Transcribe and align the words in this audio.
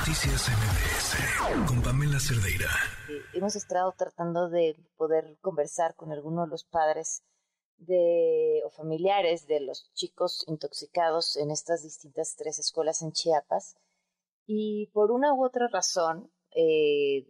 Noticias 0.00 0.48
MBS 0.48 1.68
con 1.68 1.82
Pamela 1.82 2.18
Cerdeira. 2.18 2.70
Hemos 3.34 3.54
estado 3.54 3.92
tratando 3.92 4.48
de 4.48 4.74
poder 4.96 5.36
conversar 5.42 5.94
con 5.94 6.10
algunos 6.10 6.46
de 6.46 6.50
los 6.50 6.64
padres 6.64 7.22
de, 7.76 8.62
o 8.64 8.70
familiares 8.70 9.46
de 9.46 9.60
los 9.60 9.92
chicos 9.92 10.46
intoxicados 10.48 11.36
en 11.36 11.50
estas 11.50 11.82
distintas 11.82 12.34
tres 12.34 12.58
escuelas 12.58 13.02
en 13.02 13.12
Chiapas. 13.12 13.76
Y 14.46 14.86
por 14.94 15.10
una 15.10 15.34
u 15.34 15.44
otra 15.44 15.68
razón, 15.68 16.32
eh, 16.52 17.26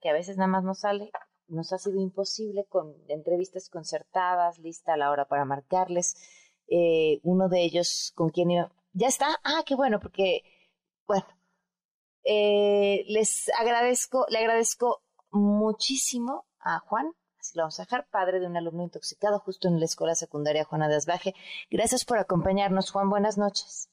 que 0.00 0.08
a 0.08 0.14
veces 0.14 0.38
nada 0.38 0.48
más 0.48 0.64
no 0.64 0.74
sale, 0.74 1.10
nos 1.48 1.70
ha 1.74 1.78
sido 1.78 2.00
imposible 2.00 2.64
con 2.64 2.96
entrevistas 3.08 3.68
concertadas, 3.68 4.58
lista 4.58 4.94
a 4.94 4.96
la 4.96 5.10
hora 5.10 5.28
para 5.28 5.44
marcarles. 5.44 6.16
Eh, 6.66 7.20
uno 7.24 7.50
de 7.50 7.62
ellos 7.62 8.12
con 8.14 8.30
quien 8.30 8.52
iba, 8.52 8.72
ya 8.94 9.08
está, 9.08 9.38
ah, 9.44 9.62
qué 9.66 9.74
bueno, 9.74 10.00
porque, 10.00 10.42
bueno, 11.06 11.26
eh, 12.24 13.04
les 13.08 13.50
agradezco, 13.58 14.26
le 14.28 14.38
agradezco 14.38 15.02
muchísimo 15.30 16.46
a 16.60 16.78
Juan, 16.80 17.12
así 17.38 17.56
lo 17.56 17.62
vamos 17.62 17.80
a 17.80 17.84
dejar, 17.84 18.06
padre 18.10 18.40
de 18.40 18.46
un 18.46 18.56
alumno 18.56 18.82
intoxicado 18.82 19.38
justo 19.40 19.68
en 19.68 19.78
la 19.78 19.86
escuela 19.86 20.14
secundaria 20.14 20.64
Juana 20.64 20.88
de 20.88 20.96
Asbaje. 20.96 21.34
Gracias 21.70 22.04
por 22.04 22.18
acompañarnos, 22.18 22.90
Juan. 22.90 23.08
Buenas 23.08 23.38
noches. 23.38 23.88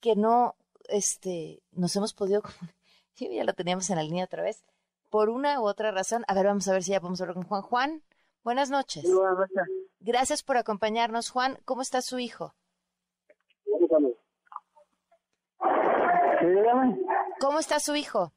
Que 0.00 0.16
no, 0.16 0.56
este, 0.88 1.62
nos 1.72 1.94
hemos 1.96 2.12
podido, 2.14 2.42
ya 3.16 3.44
lo 3.44 3.52
teníamos 3.54 3.88
en 3.90 3.96
la 3.96 4.02
línea 4.02 4.24
otra 4.24 4.42
vez, 4.42 4.64
por 5.10 5.28
una 5.28 5.60
u 5.60 5.66
otra 5.66 5.90
razón. 5.92 6.24
A 6.28 6.34
ver, 6.34 6.46
vamos 6.46 6.66
a 6.68 6.72
ver 6.72 6.82
si 6.82 6.92
ya 6.92 7.00
podemos 7.00 7.20
hablar 7.20 7.34
con 7.34 7.44
Juan. 7.44 7.62
Juan, 7.62 8.02
buenas 8.42 8.70
noches. 8.70 9.04
buenas 9.04 9.38
noches. 9.38 9.68
Gracias 10.00 10.42
por 10.42 10.56
acompañarnos, 10.56 11.30
Juan. 11.30 11.58
¿Cómo 11.64 11.82
está 11.82 12.02
su 12.02 12.18
hijo? 12.18 12.54
¿Cómo 17.40 17.58
está 17.58 17.80
su 17.80 17.94
hijo? 17.96 18.32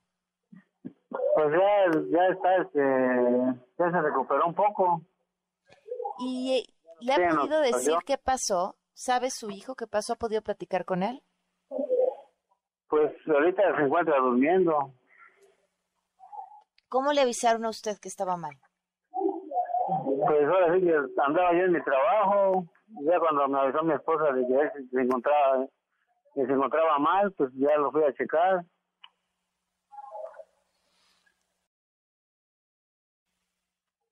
Pues 1.10 1.52
ya, 1.52 1.92
ya 2.10 2.28
está, 2.28 2.58
este, 2.58 3.62
ya 3.78 3.92
se 3.92 4.02
recuperó 4.02 4.48
un 4.48 4.54
poco. 4.54 5.02
¿Y 6.20 6.58
eh, 6.58 6.74
le 7.02 7.14
ha 7.14 7.30
podido 7.30 7.62
decir 7.62 7.96
qué 8.06 8.18
pasó? 8.18 8.76
¿Sabe 8.94 9.30
su 9.30 9.52
hijo 9.52 9.76
qué 9.76 9.88
pasó? 9.88 10.14
¿Ha 10.14 10.18
podido 10.18 10.42
platicar 10.42 10.86
con 10.86 11.04
él? 11.04 11.22
Pues 12.90 13.12
ahorita 13.28 13.76
se 13.76 13.84
encuentra 13.84 14.18
durmiendo. 14.18 14.94
¿Cómo 16.90 17.12
le 17.12 17.22
avisaron 17.22 17.66
a 17.66 17.70
usted 17.70 17.98
que 18.02 18.08
estaba 18.08 18.38
mal? 18.38 18.56
Pues 20.26 20.44
ahora 20.46 20.74
sí 20.74 20.82
que 20.82 20.96
andaba 21.22 21.54
yo 21.54 21.66
en 21.66 21.74
mi 21.74 21.84
trabajo, 21.84 22.66
ya 23.02 23.20
cuando 23.20 23.48
me 23.48 23.60
avisó 23.60 23.84
mi 23.84 23.94
esposa 23.94 24.32
de 24.34 24.48
que 24.48 24.54
él 24.54 24.90
se 24.90 25.02
encontraba 25.02 25.68
que 26.38 26.46
se 26.46 26.54
encontraba 26.54 27.00
mal, 27.00 27.32
pues 27.32 27.52
ya 27.56 27.76
lo 27.78 27.92
fui 27.92 28.04
a 28.04 28.14
checar. 28.14 28.64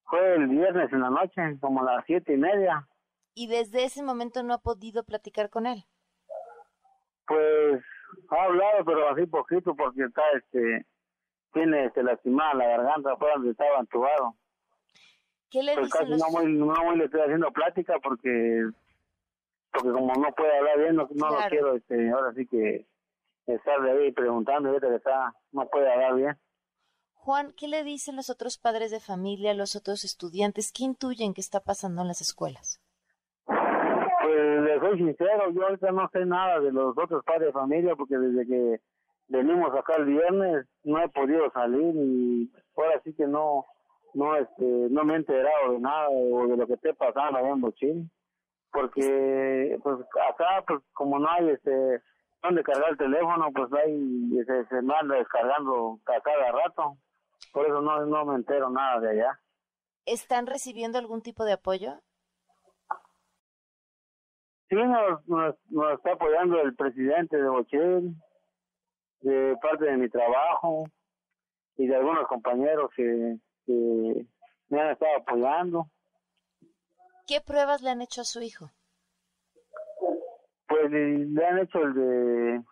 Fue 0.05 0.35
el 0.35 0.47
viernes 0.47 0.91
en 0.91 1.01
la 1.01 1.11
noche, 1.11 1.41
como 1.61 1.81
a 1.81 1.97
las 1.97 2.05
siete 2.07 2.33
y 2.33 2.37
media. 2.37 2.87
¿Y 3.35 3.47
desde 3.47 3.83
ese 3.83 4.01
momento 4.01 4.41
no 4.41 4.55
ha 4.55 4.57
podido 4.57 5.03
platicar 5.03 5.51
con 5.51 5.67
él? 5.67 5.85
Pues 7.27 7.83
ha 8.31 8.43
hablado, 8.43 8.83
pero 8.85 9.07
así 9.09 9.27
poquito, 9.27 9.75
porque 9.75 10.05
está, 10.05 10.23
este, 10.31 10.83
tiene 11.53 11.85
este, 11.85 12.01
lastimada 12.01 12.55
la 12.55 12.67
garganta, 12.69 13.17
fue 13.17 13.29
donde 13.33 13.51
estaba 13.51 13.79
entubado. 13.79 14.35
¿Qué 15.51 15.61
le 15.61 15.75
pues 15.75 15.91
dicen 15.91 16.07
casi 16.09 16.21
no 16.23 16.29
muy, 16.31 16.53
no 16.53 16.83
muy 16.85 16.97
le 16.97 17.05
estoy 17.05 17.21
haciendo 17.21 17.51
plática 17.51 17.99
porque 18.01 18.67
porque 19.75 19.91
como 19.91 20.13
no 20.15 20.31
puede 20.33 20.57
hablar 20.57 20.79
bien, 20.79 20.95
no, 20.95 21.07
no 21.13 21.29
lo 21.29 21.37
quiero, 21.49 21.75
este, 21.75 22.09
ahora 22.09 22.33
sí 22.33 22.47
que 22.47 22.87
estar 23.45 23.81
de 23.81 23.91
ahí 23.91 24.11
preguntando, 24.11 24.69
ahorita 24.69 24.89
que 24.89 24.95
está, 24.95 25.33
no 25.51 25.67
puede 25.67 25.91
hablar 25.91 26.15
bien. 26.15 26.37
Juan, 27.13 27.53
¿qué 27.57 27.67
le 27.67 27.83
dicen 27.83 28.15
los 28.15 28.30
otros 28.30 28.58
padres 28.58 28.91
de 28.91 28.99
familia, 28.99 29.53
los 29.53 29.75
otros 29.75 30.03
estudiantes? 30.03 30.71
¿Qué 30.71 30.83
intuyen 30.83 31.33
que 31.33 31.41
está 31.41 31.59
pasando 31.59 32.02
en 32.02 32.08
las 32.08 32.21
escuelas? 32.21 32.80
Pues 33.45 34.61
le 34.61 34.80
soy 34.80 34.97
sincero, 34.97 35.52
yo 35.52 35.64
ahorita 35.64 35.91
no 35.91 36.09
sé 36.11 36.25
nada 36.25 36.59
de 36.59 36.71
los 36.71 36.97
otros 36.97 37.23
padres 37.23 37.47
de 37.47 37.52
familia 37.52 37.95
porque 37.95 38.17
desde 38.17 38.47
que 38.47 38.81
venimos 39.27 39.73
acá 39.75 39.95
el 39.97 40.05
viernes 40.05 40.67
no 40.83 41.02
he 41.02 41.09
podido 41.09 41.52
salir 41.52 41.95
y 41.95 42.52
ahora 42.77 43.02
sí 43.03 43.14
que 43.14 43.27
no 43.27 43.65
no 44.14 44.35
este 44.35 44.64
no 44.64 45.03
me 45.03 45.14
he 45.14 45.17
enterado 45.17 45.73
de 45.73 45.80
nada 45.80 46.09
o 46.09 46.47
de 46.47 46.58
lo 46.58 46.67
que 46.67 46.73
esté 46.73 46.93
pasando 46.93 47.37
allá 47.37 47.49
en 47.49 47.61
Bochín 47.61 48.11
porque 48.75 49.80
pues 49.81 49.95
acá 50.30 50.63
pues 50.67 50.81
como 50.93 51.17
no 51.17 51.30
hay 51.30 51.49
este 51.49 52.02
donde 52.43 52.61
cargar 52.61 52.91
el 52.91 52.97
teléfono 52.97 53.52
pues 53.55 53.71
ahí 53.73 54.30
se, 54.45 54.65
se 54.65 54.77
anda 54.77 55.15
descargando 55.15 55.99
a 56.05 56.21
cada 56.21 56.52
rato. 56.52 56.97
Por 57.53 57.65
eso 57.65 57.81
no 57.81 58.05
no 58.05 58.25
me 58.25 58.35
entero 58.35 58.69
nada 58.69 58.99
de 58.99 59.11
allá. 59.11 59.39
Están 60.05 60.45
recibiendo 60.45 60.99
algún 60.99 61.21
tipo 61.21 61.45
de 61.45 61.53
apoyo 61.53 62.02
sí 64.69 64.75
nos 64.75 65.27
nos, 65.27 65.55
está 65.95 66.14
apoyando 66.14 66.61
el 66.61 66.75
presidente 66.75 67.37
de 67.37 67.49
Bochel 67.49 68.14
de 69.21 69.55
parte 69.61 69.85
de 69.85 69.97
mi 69.97 70.09
trabajo 70.09 70.83
y 71.77 71.87
de 71.87 71.95
algunos 71.95 72.27
compañeros 72.27 72.91
que, 72.95 73.37
que 73.65 74.25
me 74.69 74.81
han 74.81 74.91
estado 74.91 75.17
apoyando 75.17 75.87
¿Qué 77.27 77.41
pruebas 77.41 77.81
le 77.81 77.89
han 77.89 78.02
hecho 78.02 78.21
a 78.21 78.25
su 78.25 78.41
hijo? 78.41 78.69
Pues 80.67 80.91
le, 80.91 81.45
han 81.45 81.59
hecho 81.59 81.80
el 81.80 81.93
de, 81.93 82.63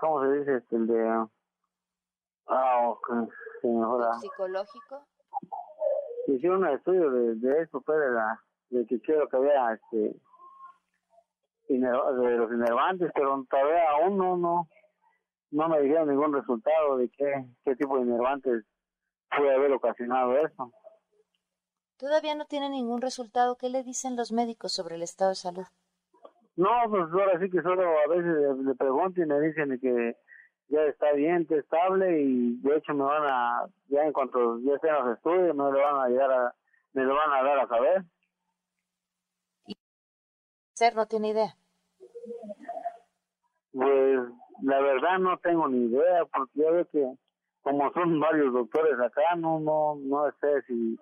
¿cómo 0.00 0.22
se 0.22 0.32
dice? 0.38 0.56
Este, 0.56 0.76
el 0.76 0.86
de, 0.86 1.26
ah, 2.46 2.88
okay, 2.88 3.28
se 3.60 3.68
mejora. 3.68 4.14
¿Psicológico? 4.14 5.06
Hicieron 6.26 6.64
un 6.64 6.70
estudio 6.70 7.10
de, 7.10 7.34
de 7.36 7.62
eso, 7.62 7.80
pues, 7.80 7.98
de, 7.98 8.10
la, 8.10 8.40
de 8.70 8.86
que 8.86 9.00
quiero 9.00 9.28
que 9.28 9.38
vea, 9.38 9.74
este, 9.74 10.16
de 11.68 12.36
los 12.36 12.52
inervantes, 12.52 13.12
pero 13.14 13.44
todavía 13.48 13.90
aún 13.90 14.18
no, 14.18 14.36
no, 14.36 14.68
no 15.52 15.68
me 15.68 15.80
dijeron 15.80 16.08
ningún 16.08 16.32
resultado 16.32 16.96
de 16.96 17.08
qué, 17.10 17.46
qué 17.64 17.76
tipo 17.76 17.96
de 17.96 18.02
inervantes 18.02 18.64
puede 19.36 19.54
haber 19.54 19.72
ocasionado 19.72 20.36
eso. 20.36 20.72
Todavía 22.00 22.34
no 22.34 22.46
tiene 22.46 22.70
ningún 22.70 23.02
resultado. 23.02 23.56
¿Qué 23.56 23.68
le 23.68 23.82
dicen 23.82 24.16
los 24.16 24.32
médicos 24.32 24.72
sobre 24.72 24.94
el 24.94 25.02
estado 25.02 25.32
de 25.32 25.36
salud? 25.36 25.66
No, 26.56 26.70
pues 26.88 27.02
ahora 27.12 27.38
sí 27.38 27.50
que 27.50 27.60
solo 27.60 27.82
a 27.82 28.08
veces 28.08 28.56
le, 28.64 28.74
pregunto 28.74 29.20
y 29.20 29.26
me 29.26 29.38
dicen 29.40 29.78
que 29.78 30.16
ya 30.68 30.80
está 30.84 31.12
bien, 31.12 31.42
está 31.42 31.56
estable 31.56 32.22
y 32.22 32.56
de 32.62 32.76
hecho 32.76 32.94
me 32.94 33.04
van 33.04 33.24
a, 33.24 33.66
ya 33.88 34.02
en 34.02 34.14
cuanto 34.14 34.58
ya 34.60 34.76
estén 34.76 34.94
los 34.94 35.14
estudios, 35.14 35.54
me 35.54 35.64
lo 35.64 35.78
van 35.78 35.96
a 35.96 36.08
llegar 36.08 36.32
a, 36.32 36.54
me 36.94 37.04
lo 37.04 37.14
van 37.14 37.32
a 37.32 37.42
dar 37.42 37.58
a 37.58 37.68
saber. 37.68 38.04
¿Y 39.66 39.76
ser 40.72 40.96
no 40.96 41.04
tiene 41.06 41.28
idea? 41.28 41.54
Pues 43.72 44.20
la 44.62 44.80
verdad 44.80 45.18
no 45.18 45.38
tengo 45.38 45.68
ni 45.68 45.84
idea 45.84 46.24
porque 46.32 46.60
ya 46.60 46.70
veo 46.70 46.88
que 46.88 47.12
como 47.60 47.92
son 47.92 48.18
varios 48.20 48.54
doctores 48.54 48.98
acá, 48.98 49.36
no, 49.36 49.60
no, 49.60 49.96
no 49.96 50.30
sé 50.40 50.62
si 50.62 50.98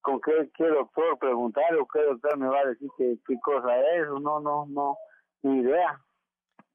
con 0.00 0.20
qué, 0.20 0.50
qué 0.54 0.66
doctor 0.66 1.18
preguntar 1.18 1.74
o 1.76 1.86
qué 1.86 2.02
doctor 2.02 2.36
me 2.36 2.48
va 2.48 2.60
a 2.60 2.66
decir 2.66 2.88
qué, 2.96 3.18
qué 3.26 3.38
cosa 3.40 3.78
es, 3.78 4.06
no, 4.20 4.40
no, 4.40 4.66
no, 4.66 4.96
ni 5.42 5.60
idea. 5.60 6.00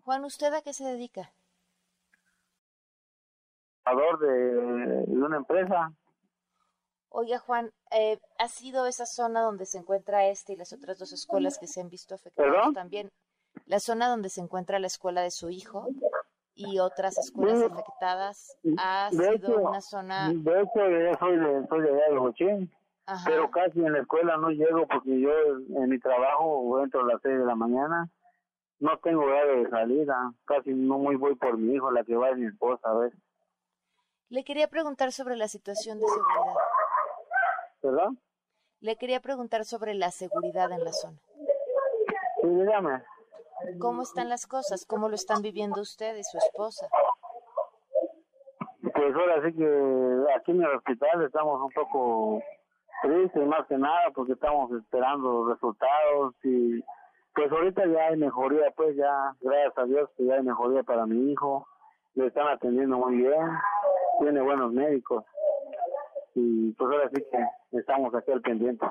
Juan, 0.03 0.23
¿usted 0.23 0.53
a 0.53 0.61
qué 0.61 0.73
se 0.73 0.83
dedica? 0.85 1.33
De, 4.19 4.27
de 4.27 5.23
una 5.23 5.37
empresa. 5.37 5.93
Oiga, 7.09 7.39
Juan, 7.39 7.71
eh, 7.91 8.19
¿ha 8.39 8.47
sido 8.47 8.87
esa 8.87 9.05
zona 9.05 9.41
donde 9.41 9.65
se 9.65 9.77
encuentra 9.77 10.25
este 10.25 10.53
y 10.53 10.55
las 10.57 10.73
otras 10.73 10.97
dos 10.97 11.13
escuelas 11.13 11.57
que 11.59 11.67
se 11.67 11.81
han 11.81 11.89
visto 11.89 12.15
afectadas 12.15 12.73
también? 12.73 13.11
La 13.67 13.79
zona 13.79 14.09
donde 14.09 14.29
se 14.29 14.41
encuentra 14.41 14.79
la 14.79 14.87
escuela 14.87 15.21
de 15.21 15.31
su 15.31 15.49
hijo 15.49 15.87
y 16.55 16.79
otras 16.79 17.17
escuelas 17.17 17.61
afectadas 17.61 18.57
ha 18.77 19.09
sido 19.11 19.59
una 19.59 19.81
zona... 19.81 20.31
De 20.33 20.61
hecho, 20.61 20.89
yo 20.89 21.13
soy 21.19 21.37
de, 21.37 21.67
soy 21.67 21.81
de 21.81 21.89
allá 21.89 22.09
de 22.09 22.19
pero 23.25 23.49
casi 23.51 23.79
en 23.79 23.93
la 23.93 23.99
escuela 23.99 24.37
no 24.37 24.49
llego 24.49 24.87
porque 24.87 25.19
yo 25.19 25.29
en 25.29 25.89
mi 25.89 25.99
trabajo 25.99 26.81
entro 26.81 27.01
a 27.01 27.05
las 27.05 27.21
seis 27.21 27.37
de 27.37 27.45
la 27.45 27.55
mañana, 27.55 28.09
no 28.79 28.97
tengo 28.99 29.23
horario 29.23 29.63
de 29.63 29.69
salida, 29.69 30.33
casi 30.45 30.73
no 30.73 30.97
muy 30.97 31.15
voy 31.15 31.35
por 31.35 31.57
mi 31.57 31.75
hijo, 31.75 31.91
la 31.91 32.03
que 32.03 32.15
va 32.15 32.29
es 32.29 32.37
mi 32.37 32.47
esposa, 32.47 32.89
a 32.89 32.93
ver. 32.93 33.13
Le 34.29 34.43
quería 34.43 34.67
preguntar 34.67 35.11
sobre 35.11 35.35
la 35.35 35.47
situación 35.47 35.99
de 35.99 36.07
seguridad. 36.07 36.55
¿Verdad? 37.83 38.09
Le 38.81 38.97
quería 38.97 39.19
preguntar 39.19 39.65
sobre 39.65 39.93
la 39.93 40.11
seguridad 40.11 40.71
en 40.71 40.83
la 40.83 40.91
zona. 40.91 41.17
Sí, 42.41 42.47
dígame. 42.47 43.03
¿Cómo 43.79 44.01
están 44.01 44.29
las 44.29 44.47
cosas? 44.47 44.85
¿Cómo 44.85 45.09
lo 45.09 45.15
están 45.15 45.41
viviendo 45.41 45.81
usted 45.81 46.15
y 46.17 46.23
su 46.23 46.37
esposa? 46.37 46.87
Pues 48.81 49.15
ahora 49.15 49.41
sí 49.45 49.55
que 49.55 50.23
aquí 50.35 50.51
en 50.51 50.61
el 50.61 50.75
hospital 50.75 51.23
estamos 51.23 51.61
un 51.61 51.71
poco 51.71 52.41
triste 53.01 53.39
más 53.45 53.67
que 53.67 53.77
nada 53.77 54.11
porque 54.13 54.33
estamos 54.33 54.71
esperando 54.71 55.47
resultados 55.47 56.33
y 56.43 56.81
pues 57.33 57.49
pues 57.49 57.51
ahorita 57.51 57.85
ya 57.87 58.07
hay 58.07 58.17
mejoría, 58.17 58.71
pues 58.75 58.95
ya, 58.95 59.35
gracias 59.41 59.77
a 59.77 59.83
Dios 59.83 60.09
que 60.15 60.25
ya 60.25 60.35
hay 60.35 60.43
mejoría 60.43 60.83
para 60.83 61.05
mi 61.05 61.31
hijo, 61.31 61.67
le 62.13 62.27
están 62.27 62.47
atendiendo 62.47 62.97
muy 62.97 63.17
bien, 63.17 63.51
tiene 64.19 64.41
buenos 64.41 64.71
médicos 64.71 65.25
y 66.33 66.71
pues 66.73 66.91
ahora 66.91 67.09
sí 67.13 67.21
que 67.31 67.77
estamos 67.77 68.15
aquí 68.15 68.31
al 68.31 68.41
pendiente. 68.41 68.85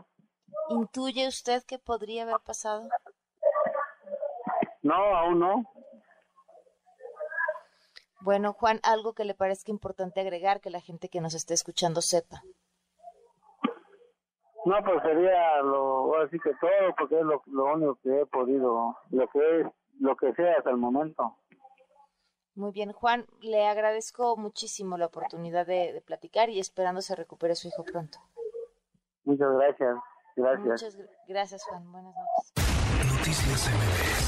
¿Intuye 0.69 1.27
usted 1.27 1.63
que 1.67 1.79
podría 1.79 2.25
haber 2.25 2.41
pasado? 2.45 2.89
No, 4.83 4.95
aún 4.95 5.39
no. 5.39 5.65
Bueno, 8.21 8.55
Juan, 8.55 8.81
algo 8.83 9.13
que 9.13 9.25
le 9.25 9.35
parezca 9.35 9.71
importante 9.71 10.21
agregar 10.21 10.61
que 10.61 10.71
la 10.71 10.81
gente 10.81 11.09
que 11.09 11.21
nos 11.21 11.35
esté 11.35 11.53
escuchando 11.55 12.01
sepa. 12.01 12.43
No, 14.65 14.77
pues 14.83 15.03
sería 15.03 15.61
lo, 15.63 16.17
así 16.23 16.39
que 16.39 16.51
todo, 16.55 16.95
porque 16.97 17.19
es 17.19 17.25
lo, 17.25 17.43
lo 17.47 17.75
único 17.75 17.99
que 18.03 18.21
he 18.21 18.27
podido, 18.27 18.97
lo 19.11 19.29
que 19.29 19.61
es, 19.61 19.67
lo 20.01 20.17
que 20.17 20.33
sea 20.35 20.57
hasta 20.59 20.71
el 20.71 20.79
momento. 20.79 21.37
Muy 22.55 22.71
bien, 22.71 22.93
Juan, 22.93 23.27
le 23.41 23.67
agradezco 23.67 24.37
muchísimo 24.37 24.97
la 24.97 25.07
oportunidad 25.07 25.67
de, 25.67 26.03
platicar 26.07 26.51
y 26.51 26.61
esperando 26.61 27.01
se 27.03 27.17
recupere 27.17 27.57
su 27.57 27.67
hijo 27.69 27.83
pronto. 27.85 28.19
Muchas 29.25 29.53
gracias. 29.55 29.97
Gracias. 30.37 30.67
Muchas 30.67 30.99
gracias, 31.27 31.65
Juan. 31.65 31.91
Buenas 31.91 32.15
noches. 32.15 32.55
Noticias 33.13 33.71
MBS 33.73 34.24